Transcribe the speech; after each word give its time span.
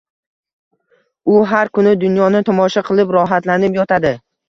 U 1.35 1.35
har 1.53 1.71
kuni 1.79 1.93
dunyoni 2.07 2.43
tomosha 2.51 2.87
qilib, 2.91 3.17
rohatlanib 3.21 3.83
yotadi 3.83 4.19